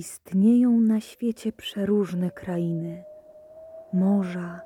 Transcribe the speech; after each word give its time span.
Istnieją 0.00 0.80
na 0.80 1.00
świecie 1.00 1.52
przeróżne 1.52 2.30
krainy, 2.30 3.04
morza 3.92 4.60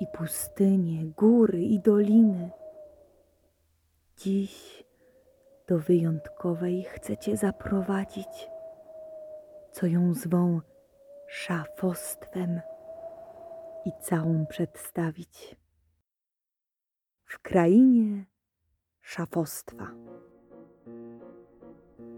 i 0.00 0.06
pustynie, 0.06 1.04
góry 1.06 1.62
i 1.62 1.80
doliny. 1.80 2.50
Dziś 4.16 4.84
do 5.66 5.78
wyjątkowej 5.78 6.84
chcę 6.84 7.16
cię 7.16 7.36
zaprowadzić, 7.36 8.50
co 9.72 9.86
ją 9.86 10.14
zwą 10.14 10.60
szafostwem 11.28 12.60
i 13.84 13.90
całą 14.00 14.46
przedstawić. 14.46 15.56
W 17.24 17.38
krainie 17.38 18.24
szafostwa. 19.00 19.90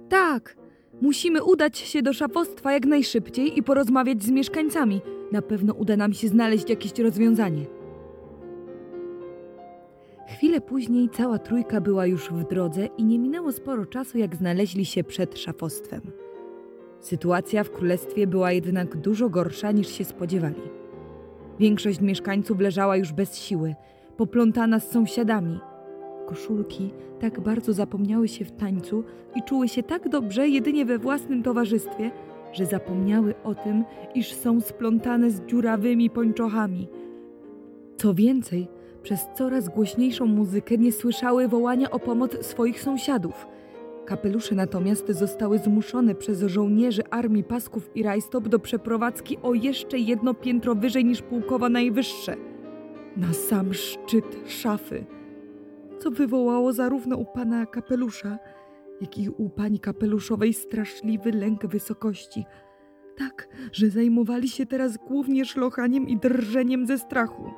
Tak, 0.08 0.56
musimy 1.00 1.44
udać 1.44 1.78
się 1.78 2.02
do 2.02 2.12
szafostwa 2.12 2.72
jak 2.72 2.86
najszybciej 2.86 3.58
i 3.58 3.62
porozmawiać 3.62 4.22
z 4.22 4.30
mieszkańcami. 4.30 5.00
Na 5.32 5.42
pewno 5.42 5.74
uda 5.74 5.96
nam 5.96 6.12
się 6.12 6.28
znaleźć 6.28 6.70
jakieś 6.70 6.98
rozwiązanie. 6.98 7.66
Chwilę 10.28 10.60
później 10.60 11.08
cała 11.08 11.38
trójka 11.38 11.80
była 11.80 12.06
już 12.06 12.30
w 12.30 12.48
drodze 12.48 12.86
i 12.86 13.04
nie 13.04 13.18
minęło 13.18 13.52
sporo 13.52 13.86
czasu, 13.86 14.18
jak 14.18 14.36
znaleźli 14.36 14.84
się 14.84 15.04
przed 15.04 15.38
szafostwem. 15.38 16.00
Sytuacja 17.00 17.64
w 17.64 17.70
królestwie 17.70 18.26
była 18.26 18.52
jednak 18.52 18.96
dużo 18.96 19.28
gorsza 19.28 19.72
niż 19.72 19.88
się 19.88 20.04
spodziewali. 20.04 20.62
Większość 21.58 22.00
mieszkańców 22.00 22.60
leżała 22.60 22.96
już 22.96 23.12
bez 23.12 23.38
siły, 23.38 23.74
poplątana 24.16 24.80
z 24.80 24.90
sąsiadami. 24.90 25.60
Koszulki 26.30 26.90
tak 27.20 27.40
bardzo 27.40 27.72
zapomniały 27.72 28.28
się 28.28 28.44
w 28.44 28.52
tańcu 28.52 29.04
i 29.36 29.42
czuły 29.42 29.68
się 29.68 29.82
tak 29.82 30.08
dobrze 30.08 30.48
jedynie 30.48 30.84
we 30.84 30.98
własnym 30.98 31.42
towarzystwie, 31.42 32.10
że 32.52 32.66
zapomniały 32.66 33.34
o 33.44 33.54
tym, 33.54 33.84
iż 34.14 34.34
są 34.34 34.60
splątane 34.60 35.30
z 35.30 35.40
dziurawymi 35.40 36.10
pończochami. 36.10 36.88
Co 37.96 38.14
więcej, 38.14 38.68
przez 39.02 39.28
coraz 39.34 39.68
głośniejszą 39.68 40.26
muzykę 40.26 40.78
nie 40.78 40.92
słyszały 40.92 41.48
wołania 41.48 41.90
o 41.90 41.98
pomoc 41.98 42.46
swoich 42.46 42.80
sąsiadów. 42.80 43.46
Kapelusze 44.06 44.54
natomiast 44.54 45.08
zostały 45.08 45.58
zmuszone 45.58 46.14
przez 46.14 46.42
żołnierzy 46.42 47.02
armii 47.10 47.44
Pasków 47.44 47.90
i 47.94 48.02
Rajstop 48.02 48.48
do 48.48 48.58
przeprowadzki 48.58 49.38
o 49.42 49.54
jeszcze 49.54 49.98
jedno 49.98 50.34
piętro 50.34 50.74
wyżej 50.74 51.04
niż 51.04 51.22
pułkowa 51.22 51.68
najwyższe, 51.68 52.36
na 53.16 53.32
sam 53.32 53.74
szczyt 53.74 54.36
szafy, 54.46 55.04
co 56.02 56.10
wywołało 56.10 56.72
zarówno 56.72 57.16
u 57.16 57.24
pana 57.24 57.66
kapelusza, 57.66 58.38
jak 59.00 59.18
i 59.18 59.28
u 59.28 59.48
pani 59.48 59.80
kapeluszowej 59.80 60.54
straszliwy 60.54 61.32
lęk 61.32 61.66
wysokości. 61.66 62.44
Tak, 63.16 63.48
że 63.72 63.90
zajmowali 63.90 64.48
się 64.48 64.66
teraz 64.66 64.96
głównie 64.96 65.44
szlochaniem 65.44 66.08
i 66.08 66.16
drżeniem 66.16 66.86
ze 66.86 66.98
strachu. 66.98 67.50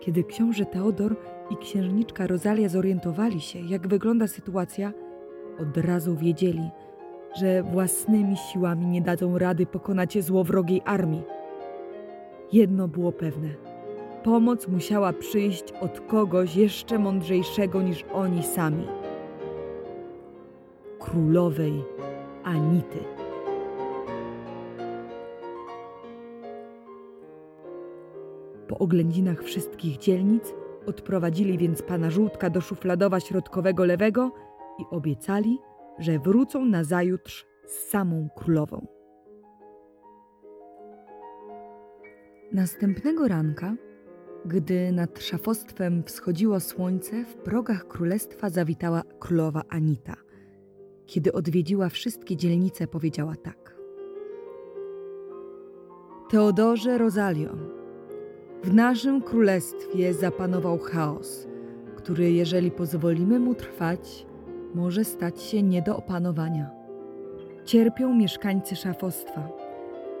Kiedy 0.00 0.24
książę 0.24 0.66
Teodor 0.66 1.16
i 1.50 1.56
księżniczka 1.56 2.26
Rosalia 2.26 2.68
zorientowali 2.68 3.40
się, 3.40 3.58
jak 3.58 3.88
wygląda 3.88 4.26
sytuacja, 4.26 4.92
od 5.60 5.76
razu 5.76 6.16
wiedzieli, 6.16 6.70
że 7.40 7.62
własnymi 7.62 8.36
siłami 8.36 8.86
nie 8.86 9.02
dadzą 9.02 9.38
rady 9.38 9.66
pokonać 9.66 10.24
złowrogiej 10.24 10.82
armii. 10.84 11.22
Jedno 12.52 12.88
było 12.88 13.12
pewne: 13.12 13.48
pomoc 14.24 14.68
musiała 14.68 15.12
przyjść 15.12 15.72
od 15.80 16.00
kogoś 16.00 16.56
jeszcze 16.56 16.98
mądrzejszego 16.98 17.82
niż 17.82 18.04
oni 18.12 18.42
sami 18.42 18.86
królowej 20.98 21.84
Anity. 22.44 22.98
Po 28.68 28.78
oględzinach 28.78 29.42
wszystkich 29.42 29.98
dzielnic 29.98 30.54
odprowadzili 30.86 31.58
więc 31.58 31.82
pana 31.82 32.10
Żółtka 32.10 32.50
do 32.50 32.60
szufladowa 32.60 33.20
środkowego 33.20 33.84
lewego 33.84 34.32
i 34.78 34.84
obiecali, 34.90 35.58
że 35.98 36.18
wrócą 36.18 36.64
nazajutrz 36.64 37.46
z 37.66 37.90
samą 37.90 38.28
królową. 38.36 38.86
Następnego 42.52 43.28
ranka, 43.28 43.74
gdy 44.44 44.92
nad 44.92 45.20
szafostwem 45.20 46.02
wschodziło 46.02 46.60
słońce, 46.60 47.24
w 47.24 47.34
progach 47.34 47.88
królestwa 47.88 48.50
zawitała 48.50 49.02
królowa 49.18 49.62
Anita. 49.68 50.14
Kiedy 51.06 51.32
odwiedziła 51.32 51.88
wszystkie 51.88 52.36
dzielnice, 52.36 52.86
powiedziała 52.86 53.34
tak. 53.36 53.76
Teodorze 56.30 56.98
Rosalio, 56.98 57.50
w 58.64 58.74
naszym 58.74 59.22
królestwie 59.22 60.14
zapanował 60.14 60.78
chaos, 60.78 61.48
który, 61.96 62.32
jeżeli 62.32 62.70
pozwolimy 62.70 63.40
mu 63.40 63.54
trwać, 63.54 64.26
może 64.74 65.04
stać 65.04 65.42
się 65.42 65.62
nie 65.62 65.82
do 65.82 65.96
opanowania. 65.96 66.70
Cierpią 67.64 68.14
mieszkańcy 68.14 68.76
szafostwa, 68.76 69.48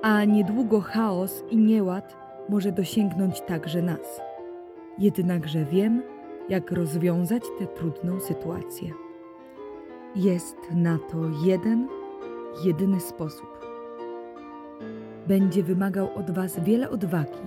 a 0.02 0.24
niedługo 0.24 0.80
chaos 0.80 1.44
i 1.50 1.56
nieład 1.56 2.21
może 2.48 2.72
dosięgnąć 2.72 3.40
także 3.40 3.82
nas. 3.82 4.20
Jednakże 4.98 5.64
wiem, 5.64 6.02
jak 6.48 6.70
rozwiązać 6.70 7.42
tę 7.58 7.66
trudną 7.66 8.20
sytuację. 8.20 8.90
Jest 10.16 10.56
na 10.74 10.98
to 10.98 11.18
jeden, 11.44 11.88
jedyny 12.64 13.00
sposób. 13.00 13.66
Będzie 15.26 15.62
wymagał 15.62 16.14
od 16.14 16.30
Was 16.30 16.60
wiele 16.60 16.90
odwagi, 16.90 17.42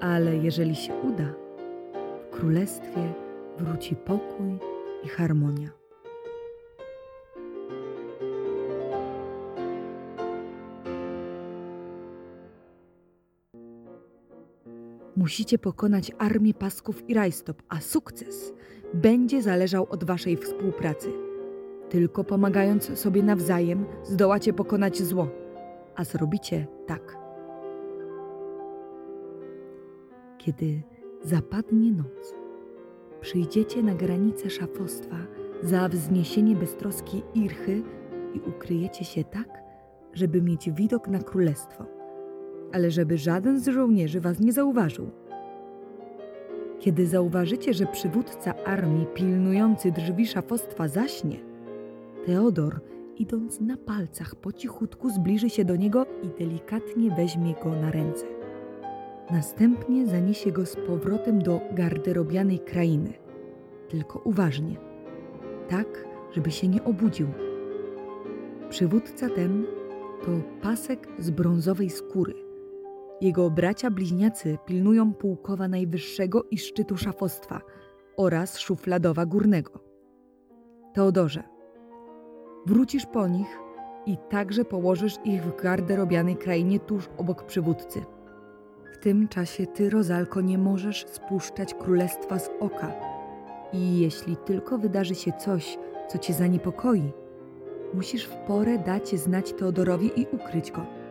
ale 0.00 0.36
jeżeli 0.36 0.74
się 0.74 0.94
uda, 0.94 1.34
w 2.26 2.30
królestwie 2.30 3.12
wróci 3.58 3.96
pokój 3.96 4.58
i 5.04 5.08
harmonia. 5.08 5.83
Musicie 15.16 15.58
pokonać 15.58 16.12
armię 16.18 16.54
pasków 16.54 17.08
i 17.10 17.14
rajstop, 17.14 17.62
a 17.68 17.80
sukces 17.80 18.52
będzie 18.94 19.42
zależał 19.42 19.86
od 19.90 20.04
Waszej 20.04 20.36
współpracy. 20.36 21.12
Tylko 21.90 22.24
pomagając 22.24 22.98
sobie 22.98 23.22
nawzajem 23.22 23.86
zdołacie 24.02 24.52
pokonać 24.52 25.02
zło, 25.02 25.28
a 25.94 26.04
zrobicie 26.04 26.66
tak. 26.86 27.18
Kiedy 30.38 30.82
zapadnie 31.22 31.92
noc, 31.92 32.34
przyjdziecie 33.20 33.82
na 33.82 33.94
granicę 33.94 34.50
szafostwa 34.50 35.16
za 35.62 35.88
wzniesienie 35.88 36.56
beztroskiej 36.56 37.22
Irchy 37.34 37.82
i 38.34 38.40
ukryjecie 38.40 39.04
się 39.04 39.24
tak, 39.24 39.48
żeby 40.12 40.42
mieć 40.42 40.70
widok 40.70 41.08
na 41.08 41.18
królestwo, 41.18 41.84
ale 42.74 42.90
żeby 42.90 43.18
żaden 43.18 43.60
z 43.60 43.68
żołnierzy 43.68 44.20
was 44.20 44.40
nie 44.40 44.52
zauważył. 44.52 45.10
Kiedy 46.78 47.06
zauważycie, 47.06 47.74
że 47.74 47.86
przywódca 47.86 48.54
armii 48.64 49.06
pilnujący 49.14 49.92
drzwi 49.92 50.26
szafostwa 50.26 50.88
zaśnie, 50.88 51.36
Teodor, 52.26 52.80
idąc 53.18 53.60
na 53.60 53.76
palcach 53.76 54.34
po 54.34 54.52
cichutku, 54.52 55.10
zbliży 55.10 55.50
się 55.50 55.64
do 55.64 55.76
niego 55.76 56.06
i 56.22 56.38
delikatnie 56.38 57.10
weźmie 57.10 57.54
go 57.64 57.70
na 57.70 57.90
ręce. 57.90 58.26
Następnie 59.30 60.06
zaniesie 60.06 60.52
go 60.52 60.66
z 60.66 60.76
powrotem 60.76 61.42
do 61.42 61.60
garderobianej 61.72 62.58
krainy. 62.58 63.12
Tylko 63.88 64.18
uważnie, 64.18 64.76
tak, 65.68 66.06
żeby 66.32 66.50
się 66.50 66.68
nie 66.68 66.84
obudził. 66.84 67.28
Przywódca 68.70 69.28
ten 69.28 69.64
to 70.24 70.30
pasek 70.62 71.08
z 71.18 71.30
brązowej 71.30 71.90
skóry. 71.90 72.43
Jego 73.24 73.50
bracia 73.50 73.90
bliźniacy 73.90 74.58
pilnują 74.66 75.14
pułkowa 75.14 75.68
najwyższego 75.68 76.44
i 76.50 76.58
szczytu 76.58 76.96
szafostwa 76.96 77.60
oraz 78.16 78.58
szufladowa 78.58 79.26
górnego. 79.26 79.80
Teodorze, 80.94 81.42
wrócisz 82.66 83.06
po 83.06 83.28
nich 83.28 83.58
i 84.06 84.16
także 84.30 84.64
położysz 84.64 85.16
ich 85.24 85.42
w 85.42 85.62
garderobianej 85.62 86.36
krainie 86.36 86.80
tuż 86.80 87.08
obok 87.16 87.46
przywódcy. 87.46 88.02
W 88.92 88.98
tym 88.98 89.28
czasie 89.28 89.66
ty, 89.66 89.90
Rozalko, 89.90 90.40
nie 90.40 90.58
możesz 90.58 91.06
spuszczać 91.08 91.74
królestwa 91.74 92.38
z 92.38 92.50
oka. 92.60 92.92
I 93.72 93.98
jeśli 94.00 94.36
tylko 94.36 94.78
wydarzy 94.78 95.14
się 95.14 95.32
coś, 95.32 95.78
co 96.08 96.18
cię 96.18 96.34
zaniepokoi, 96.34 97.12
musisz 97.94 98.24
w 98.24 98.36
porę 98.36 98.78
dać 98.78 99.08
znać 99.08 99.52
Teodorowi 99.52 100.20
i 100.20 100.26
ukryć 100.32 100.72
go. 100.72 101.03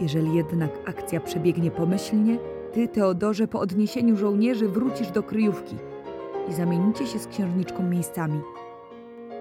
Jeżeli 0.00 0.34
jednak 0.34 0.70
akcja 0.88 1.20
przebiegnie 1.20 1.70
pomyślnie, 1.70 2.38
ty, 2.72 2.88
Teodorze, 2.88 3.48
po 3.48 3.60
odniesieniu 3.60 4.16
żołnierzy 4.16 4.68
wrócisz 4.68 5.10
do 5.10 5.22
kryjówki 5.22 5.76
i 6.48 6.52
zamienicie 6.52 7.06
się 7.06 7.18
z 7.18 7.26
księżniczką 7.26 7.82
miejscami. 7.82 8.40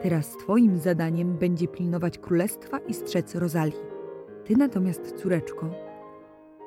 Teraz 0.02 0.38
twoim 0.38 0.78
zadaniem 0.78 1.38
będzie 1.38 1.68
pilnować 1.68 2.18
królestwa 2.18 2.80
i 2.80 2.94
strzec 2.94 3.36
Rozalii. 3.36 3.80
Ty 4.46 4.58
natomiast, 4.58 5.16
córeczko, 5.16 5.70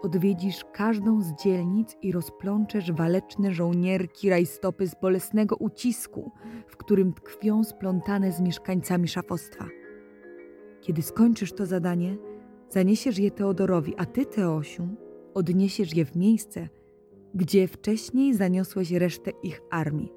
odwiedzisz 0.02 0.64
każdą 0.73 1.20
z 1.20 1.32
dzielnic 1.32 1.96
i 2.02 2.12
rozplączesz 2.12 2.93
waleczne 2.93 3.52
żołnierki 3.52 4.31
rajstopy 4.31 4.87
z 4.87 4.94
bolesnego 4.94 5.56
ucisku, 5.56 6.32
w 6.67 6.76
którym 6.76 7.12
tkwią 7.12 7.64
splątane 7.64 8.32
z 8.32 8.40
mieszkańcami 8.40 9.08
szafostwa. 9.08 9.67
Kiedy 10.81 11.02
skończysz 11.02 11.52
to 11.52 11.67
zadanie, 11.67 12.17
zaniesiesz 12.68 13.18
je 13.18 13.30
Teodorowi, 13.30 13.94
a 13.96 14.06
ty, 14.06 14.26
Teosiu, 14.26 14.88
odniesiesz 15.34 15.96
je 15.96 16.04
w 16.04 16.16
miejsce, 16.16 16.68
gdzie 17.34 17.68
wcześniej 17.68 18.34
zaniosłeś 18.34 18.92
resztę 18.92 19.30
ich 19.42 19.60
armii. 19.70 20.12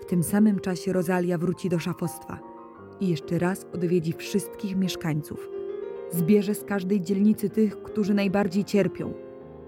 W 0.00 0.04
tym 0.04 0.22
samym 0.22 0.60
czasie 0.60 0.92
Rosalia 0.92 1.38
wróci 1.38 1.68
do 1.68 1.78
szafostwa 1.78 2.40
i 3.00 3.08
jeszcze 3.08 3.38
raz 3.38 3.66
odwiedzi 3.74 4.12
wszystkich 4.12 4.76
mieszkańców. 4.76 5.48
Zbierze 6.10 6.54
z 6.54 6.64
każdej 6.64 7.00
dzielnicy 7.00 7.50
tych, 7.50 7.82
którzy 7.82 8.14
najbardziej 8.14 8.64
cierpią. 8.64 9.12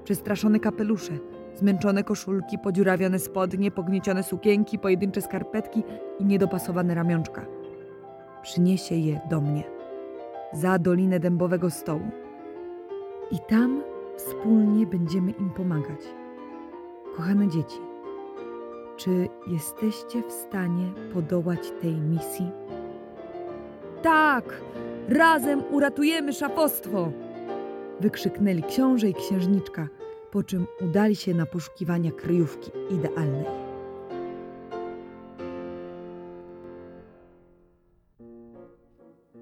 Przestraszone 0.05 0.61
kapelusze, 0.61 1.19
zmęczone 1.55 2.05
koszulki, 2.05 2.59
podziurawione 2.59 3.19
spodnie, 3.19 3.71
pogniecione 3.71 4.23
sukienki, 4.23 4.79
pojedyncze 4.79 5.23
skarpetki 5.23 5.83
i 6.19 6.25
niedopasowane 6.25 6.95
ramionczka. 6.95 7.47
Przyniesie 8.43 8.95
je 8.95 9.21
do 9.31 9.41
mnie, 9.41 9.74
za 10.55 10.79
Dolinę 10.79 11.21
Dębowego 11.21 11.71
Stołu. 11.71 12.11
I 13.31 13.39
tam 13.49 13.83
wspólnie 14.17 14.87
będziemy 14.87 15.31
im 15.31 15.51
pomagać. 15.51 16.01
Kochane 17.17 17.49
dzieci, 17.49 17.79
czy 18.97 19.29
jesteście 19.47 20.23
w 20.29 20.33
stanie 20.33 20.93
podołać 21.13 21.73
tej 21.83 21.93
misji? 21.93 22.51
Tak! 24.03 24.45
Razem 25.09 25.63
uratujemy 25.71 26.33
szafostwo! 26.33 27.13
Wykrzyknęli 28.01 28.63
książę 28.63 29.09
i 29.09 29.15
księżniczka, 29.15 29.89
po 30.31 30.43
czym 30.43 30.67
udali 30.81 31.17
się 31.17 31.35
na 31.35 31.47
poszukiwania 31.47 32.13
kryjówki 32.13 32.71
idealnej. 32.91 33.64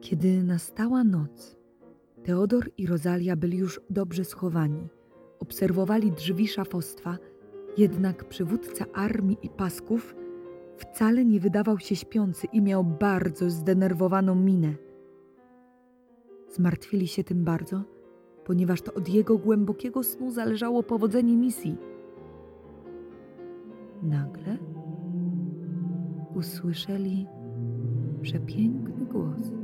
Kiedy 0.03 0.43
nastała 0.43 1.05
noc, 1.05 1.57
Teodor 2.25 2.71
i 2.79 2.87
Rosalia 2.87 3.37
byli 3.37 3.59
już 3.59 3.81
dobrze 3.91 4.25
schowani. 4.25 4.89
Obserwowali 5.41 6.13
drzwi 6.13 6.49
szafostwa, 6.49 7.19
jednak 7.79 8.25
przywódca 8.25 8.85
armii 8.95 9.39
i 9.43 9.49
pasków 9.49 10.15
wcale 10.77 11.25
nie 11.25 11.41
wydawał 11.41 11.79
się 11.79 11.97
śpiący 11.97 12.47
i 12.47 12.61
miał 12.61 12.85
bardzo 12.85 13.51
zdenerwowaną 13.51 14.35
minę. 14.35 14.75
Zmartwili 16.49 17.09
się 17.09 17.25
tym 17.25 17.45
bardzo, 17.45 17.83
ponieważ 18.45 18.83
to 18.83 18.95
od 18.95 19.09
jego 19.09 19.39
głębokiego 19.39 20.03
snu 20.03 20.31
zależało 20.31 20.83
powodzenie 20.83 21.37
misji. 21.37 21.77
Nagle 24.03 24.59
usłyszeli 26.35 27.27
przepiękny 28.23 29.07
głos, 29.07 29.62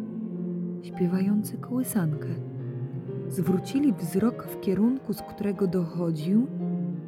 śpiewający 0.83 1.57
kołysankę. 1.57 2.29
Zwrócili 3.29 3.93
wzrok 3.93 4.47
w 4.47 4.61
kierunku, 4.61 5.13
z 5.13 5.23
którego 5.23 5.67
dochodził, 5.67 6.47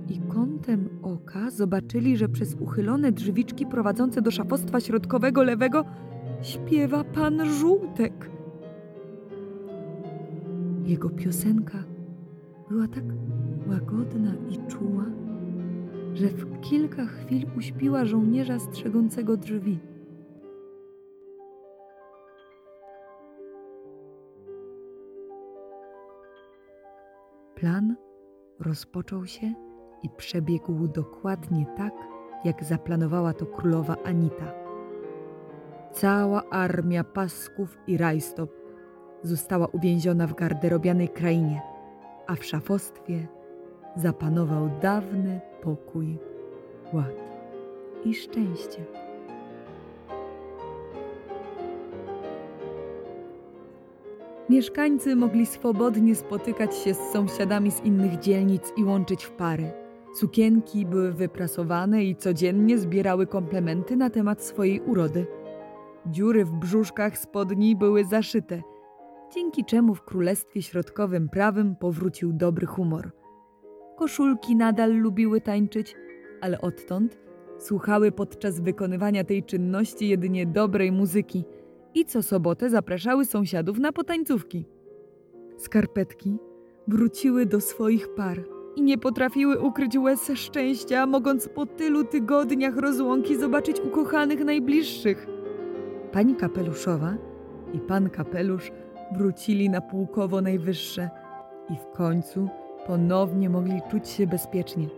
i 0.09 0.19
kątem 0.19 0.89
oka 1.03 1.51
zobaczyli, 1.51 2.17
że 2.17 2.29
przez 2.29 2.55
uchylone 2.55 3.13
drzwiczki 3.13 3.67
prowadzące 3.67 4.23
do 4.23 4.31
szafostwa 4.31 4.81
środkowego 4.81 5.43
lewego 5.43 5.85
śpiewa 6.43 7.05
pan 7.05 7.47
Żółtek. 7.47 8.31
Jego 10.85 11.11
piosenka 11.11 11.85
była 12.69 12.89
tak 12.89 13.05
łagodna 13.69 14.35
i 14.51 14.71
czuła, 14.71 15.05
że 16.15 16.29
w 16.29 16.61
kilka 16.61 17.07
chwil 17.07 17.47
uśpiła 17.59 18.05
żołnierza 18.05 18.59
strzegącego 18.59 19.37
drzwi. 19.37 19.79
Plan 27.61 27.97
rozpoczął 28.61 29.27
się 29.27 29.55
i 30.03 30.09
przebiegł 30.17 30.89
dokładnie 30.89 31.67
tak, 31.77 31.93
jak 32.45 32.65
zaplanowała 32.65 33.33
to 33.33 33.47
królowa 33.47 33.97
Anita. 34.05 34.53
Cała 35.93 36.51
armia 36.51 37.05
pasków 37.05 37.79
i 37.87 37.97
rajstop 37.97 38.51
została 39.23 39.67
uwięziona 39.67 40.27
w 40.27 40.35
garderobianej 40.35 41.09
krainie, 41.09 41.63
a 42.27 42.35
w 42.35 42.45
szafostwie 42.45 43.27
zapanował 43.97 44.71
dawny 44.83 45.41
pokój, 45.63 46.19
ład 46.93 47.15
i 48.05 48.15
szczęście. 48.15 48.85
Mieszkańcy 54.51 55.17
mogli 55.17 55.47
swobodnie 55.47 56.15
spotykać 56.15 56.77
się 56.77 56.95
z 56.95 56.99
sąsiadami 57.13 57.71
z 57.71 57.85
innych 57.85 58.19
dzielnic 58.19 58.73
i 58.77 58.85
łączyć 58.85 59.25
w 59.25 59.31
pary. 59.31 59.73
Sukienki 60.15 60.87
były 60.87 61.13
wyprasowane 61.13 62.05
i 62.05 62.17
codziennie 62.17 62.79
zbierały 62.79 63.27
komplementy 63.27 63.97
na 63.97 64.11
temat 64.11 64.43
swojej 64.43 64.81
urody. 64.81 65.27
Dziury 66.07 66.45
w 66.45 66.53
brzuszkach 66.53 67.19
spodni 67.19 67.77
były 67.77 68.05
zaszyte, 68.05 68.63
dzięki 69.35 69.65
czemu 69.65 69.95
w 69.95 70.03
Królestwie 70.03 70.63
Środkowym 70.63 71.29
prawym 71.29 71.77
powrócił 71.77 72.33
dobry 72.33 72.67
humor. 72.67 73.11
Koszulki 73.97 74.57
nadal 74.57 74.93
lubiły 74.93 75.41
tańczyć, 75.41 75.97
ale 76.41 76.61
odtąd 76.61 77.19
słuchały 77.59 78.13
podczas 78.13 78.61
wykonywania 78.61 79.25
tej 79.25 79.45
czynności 79.45 80.09
jedynie 80.09 80.47
dobrej 80.47 80.93
muzyki 80.93 81.45
i 81.95 82.05
co 82.05 82.23
sobotę 82.23 82.71
zapraszały 82.71 83.25
sąsiadów 83.25 83.79
na 83.79 83.93
potańcówki. 83.93 84.65
Skarpetki 85.57 86.39
wróciły 86.89 87.47
do 87.47 87.61
swoich 87.61 88.15
par 88.15 88.45
i 88.77 88.83
nie 88.83 88.99
potrafiły 88.99 89.61
ukryć 89.61 89.99
łez 89.99 90.31
szczęścia, 90.35 91.07
mogąc 91.07 91.49
po 91.49 91.67
tylu 91.67 92.05
tygodniach 92.05 92.77
rozłąki 92.77 93.37
zobaczyć 93.37 93.81
ukochanych 93.81 94.45
najbliższych. 94.45 95.27
Pani 96.13 96.37
kapeluszowa 96.37 97.15
i 97.75 97.79
pan 97.79 98.11
kapelusz 98.11 98.73
wrócili 99.13 99.71
na 99.71 99.81
pułkowo 99.81 100.41
najwyższe 100.41 101.11
i 101.71 101.77
w 101.77 101.97
końcu 101.97 102.49
ponownie 102.87 103.51
mogli 103.51 103.81
czuć 103.91 104.09
się 104.09 104.27
bezpiecznie. 104.27 104.89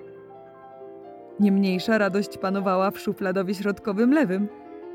Niemniejsza 1.40 1.98
radość 1.98 2.38
panowała 2.38 2.90
w 2.90 2.98
szufladowie 2.98 3.54
środkowym 3.54 4.12
lewym, 4.12 4.48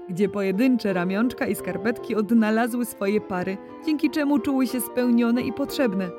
gdzie 0.09 0.29
pojedyncze 0.29 0.93
ramionczka 0.93 1.47
i 1.47 1.55
skarpetki 1.55 2.15
odnalazły 2.15 2.85
swoje 2.85 3.21
pary, 3.21 3.57
dzięki 3.85 4.09
czemu 4.09 4.39
czuły 4.39 4.67
się 4.67 4.81
spełnione 4.81 5.41
i 5.41 5.53
potrzebne. 5.53 6.09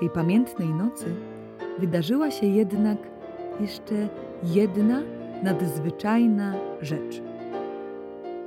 Tej 0.00 0.10
pamiętnej 0.10 0.68
nocy 0.68 1.14
wydarzyła 1.78 2.30
się 2.30 2.46
jednak 2.46 2.98
jeszcze 3.60 4.08
jedna 4.42 5.02
nadzwyczajna 5.42 6.54
rzecz. 6.80 7.22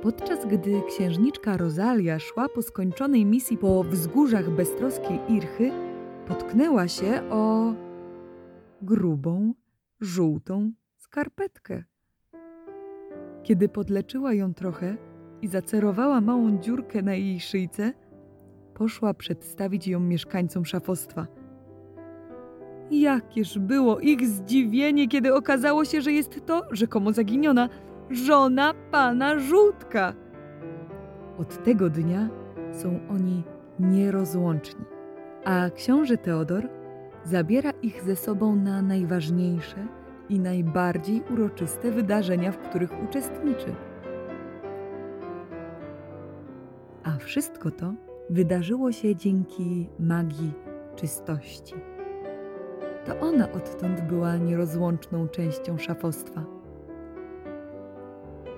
Podczas 0.02 0.46
gdy 0.46 0.82
księżniczka 0.88 1.56
Rosalia 1.56 2.18
szła 2.18 2.48
po 2.48 2.62
skończonej 2.62 3.24
misji 3.26 3.58
po 3.58 3.84
wzgórzach 3.84 4.50
beztroskiej 4.50 5.20
Irchy, 5.28 5.70
potknęła 6.26 6.88
się 6.88 7.30
o 7.30 7.74
grubą, 8.82 9.54
żółtą 10.00 10.72
skarpetkę. 10.96 11.84
Kiedy 13.44 13.68
podleczyła 13.68 14.34
ją 14.34 14.54
trochę 14.54 14.96
i 15.42 15.48
zacerowała 15.48 16.20
małą 16.20 16.58
dziurkę 16.58 17.02
na 17.02 17.14
jej 17.14 17.40
szyjce, 17.40 17.92
poszła 18.74 19.14
przedstawić 19.14 19.88
ją 19.88 20.00
mieszkańcom 20.00 20.64
szafostwa. 20.64 21.26
Jakież 22.90 23.58
było 23.58 24.00
ich 24.00 24.26
zdziwienie, 24.26 25.08
kiedy 25.08 25.34
okazało 25.34 25.84
się, 25.84 26.00
że 26.00 26.12
jest 26.12 26.46
to 26.46 26.62
rzekomo 26.70 27.12
zaginiona 27.12 27.68
żona 28.10 28.74
pana 28.90 29.38
Żółtka. 29.38 30.14
Od 31.38 31.64
tego 31.64 31.90
dnia 31.90 32.28
są 32.72 33.00
oni 33.10 33.42
nierozłączni, 33.80 34.84
a 35.44 35.70
książę 35.70 36.16
Teodor 36.18 36.68
zabiera 37.24 37.70
ich 37.70 38.02
ze 38.02 38.16
sobą 38.16 38.56
na 38.56 38.82
najważniejsze 38.82 39.86
i 40.28 40.40
najbardziej 40.40 41.22
uroczyste 41.32 41.90
wydarzenia, 41.90 42.52
w 42.52 42.58
których 42.58 42.90
uczestniczy. 43.04 43.74
A 47.04 47.16
wszystko 47.16 47.70
to 47.70 47.94
wydarzyło 48.30 48.92
się 48.92 49.16
dzięki 49.16 49.88
magii 49.98 50.52
czystości. 50.96 51.74
To 53.04 53.20
ona 53.20 53.52
odtąd 53.52 54.00
była 54.00 54.36
nierozłączną 54.36 55.28
częścią 55.28 55.78
szafostwa. 55.78 56.44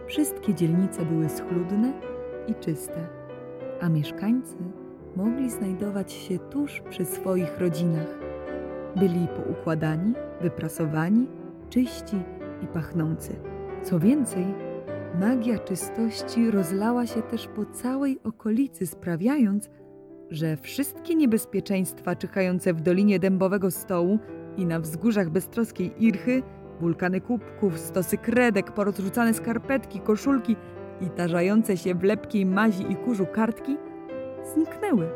Wszystkie 0.06 0.54
dzielnice 0.54 1.04
były 1.04 1.28
schludne 1.28 1.92
i 2.48 2.54
czyste, 2.54 3.06
a 3.80 3.88
mieszkańcy 3.88 4.56
mogli 5.16 5.50
znajdować 5.50 6.12
się 6.12 6.38
tuż 6.38 6.82
przy 6.90 7.04
swoich 7.04 7.58
rodzinach. 7.58 8.18
Byli 8.96 9.28
poukładani, 9.28 10.14
wyprasowani, 10.40 11.26
czyści 11.70 12.16
i 12.62 12.66
pachnący. 12.66 13.36
Co 13.82 13.98
więcej, 13.98 14.46
magia 15.20 15.58
czystości 15.58 16.50
rozlała 16.50 17.06
się 17.06 17.22
też 17.22 17.48
po 17.48 17.64
całej 17.64 18.18
okolicy, 18.24 18.86
sprawiając, 18.86 19.70
że 20.30 20.56
wszystkie 20.56 21.14
niebezpieczeństwa 21.14 22.16
czyhające 22.16 22.74
w 22.74 22.80
Dolinie 22.80 23.18
Dębowego 23.18 23.70
Stołu 23.70 24.18
i 24.56 24.66
na 24.66 24.80
wzgórzach 24.80 25.30
beztroskiej 25.30 26.04
Irchy, 26.04 26.42
wulkany 26.80 27.20
kubków, 27.20 27.78
stosy 27.78 28.18
kredek, 28.18 28.72
porozrzucane 28.72 29.34
skarpetki, 29.34 30.00
koszulki 30.00 30.56
i 31.00 31.10
tarzające 31.10 31.76
się 31.76 31.94
w 31.94 32.02
lepkiej 32.02 32.46
mazi 32.46 32.92
i 32.92 32.96
kurzu 32.96 33.26
kartki 33.26 33.76
zniknęły, 34.54 35.08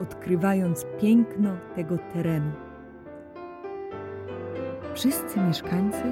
odkrywając 0.00 0.86
piękno 1.00 1.50
tego 1.76 1.98
terenu. 2.12 2.65
Wszyscy 4.96 5.40
mieszkańcy 5.40 6.02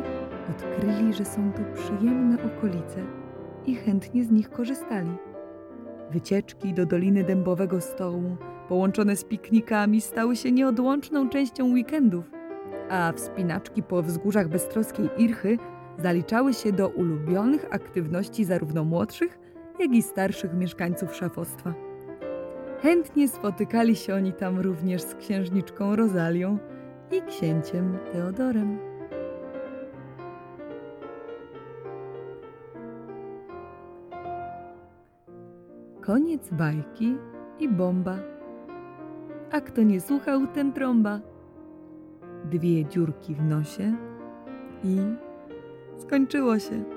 odkryli, 0.50 1.14
że 1.14 1.24
są 1.24 1.52
to 1.52 1.60
przyjemne 1.74 2.36
okolice 2.44 3.02
i 3.66 3.74
chętnie 3.74 4.24
z 4.24 4.30
nich 4.30 4.50
korzystali. 4.50 5.10
Wycieczki 6.10 6.74
do 6.74 6.86
Doliny 6.86 7.24
Dębowego 7.24 7.80
Stołu, 7.80 8.36
połączone 8.68 9.16
z 9.16 9.24
piknikami, 9.24 10.00
stały 10.00 10.36
się 10.36 10.52
nieodłączną 10.52 11.28
częścią 11.28 11.72
weekendów, 11.72 12.30
a 12.90 13.12
wspinaczki 13.12 13.82
po 13.82 14.02
wzgórzach 14.02 14.48
beztroskiej 14.48 15.08
Irchy 15.18 15.58
zaliczały 15.98 16.54
się 16.54 16.72
do 16.72 16.88
ulubionych 16.88 17.66
aktywności 17.70 18.44
zarówno 18.44 18.84
młodszych, 18.84 19.38
jak 19.78 19.92
i 19.92 20.02
starszych 20.02 20.54
mieszkańców 20.54 21.14
szafostwa. 21.14 21.74
Chętnie 22.82 23.28
spotykali 23.28 23.96
się 23.96 24.14
oni 24.14 24.32
tam 24.32 24.60
również 24.60 25.02
z 25.02 25.14
księżniczką 25.14 25.96
Rozalią 25.96 26.58
i 27.12 27.22
księciem 27.22 27.98
Teodorem. 28.12 28.78
Koniec 36.00 36.50
bajki 36.50 37.16
i 37.60 37.68
bomba. 37.68 38.18
A 39.52 39.60
kto 39.60 39.82
nie 39.82 40.00
słuchał, 40.00 40.46
ten 40.46 40.72
trąba. 40.72 41.20
Dwie 42.44 42.84
dziurki 42.84 43.34
w 43.34 43.42
nosie 43.42 43.96
i 44.84 44.98
skończyło 45.98 46.58
się. 46.58 46.93